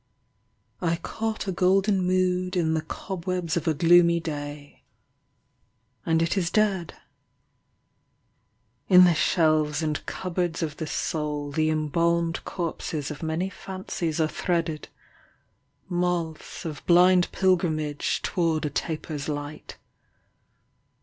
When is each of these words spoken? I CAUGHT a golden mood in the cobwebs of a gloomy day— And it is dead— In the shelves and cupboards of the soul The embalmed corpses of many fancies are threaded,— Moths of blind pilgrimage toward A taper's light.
I 0.81 0.95
CAUGHT 0.95 1.45
a 1.45 1.51
golden 1.51 2.01
mood 2.01 2.55
in 2.57 2.73
the 2.73 2.81
cobwebs 2.81 3.55
of 3.55 3.67
a 3.67 3.75
gloomy 3.75 4.19
day— 4.19 4.81
And 6.07 6.23
it 6.23 6.35
is 6.35 6.49
dead— 6.49 6.95
In 8.89 9.03
the 9.03 9.13
shelves 9.13 9.83
and 9.83 10.03
cupboards 10.07 10.63
of 10.63 10.77
the 10.77 10.87
soul 10.87 11.51
The 11.51 11.69
embalmed 11.69 12.43
corpses 12.45 13.11
of 13.11 13.21
many 13.21 13.51
fancies 13.51 14.19
are 14.19 14.27
threaded,— 14.27 14.87
Moths 15.87 16.65
of 16.65 16.83
blind 16.87 17.31
pilgrimage 17.31 18.23
toward 18.23 18.65
A 18.65 18.71
taper's 18.71 19.29
light. 19.29 19.77